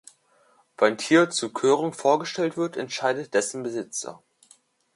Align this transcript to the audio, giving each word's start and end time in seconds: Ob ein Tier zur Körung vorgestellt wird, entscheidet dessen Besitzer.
Ob 0.77 0.81
ein 0.81 0.97
Tier 0.97 1.29
zur 1.29 1.53
Körung 1.53 1.93
vorgestellt 1.93 2.57
wird, 2.57 2.75
entscheidet 2.75 3.35
dessen 3.35 3.61
Besitzer. 3.61 4.23